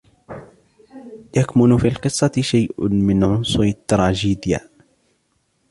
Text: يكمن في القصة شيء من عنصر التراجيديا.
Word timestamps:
يكمن 1.37 1.77
في 1.77 1.87
القصة 1.87 2.31
شيء 2.39 2.87
من 2.87 3.23
عنصر 3.23 3.61
التراجيديا. 3.63 4.59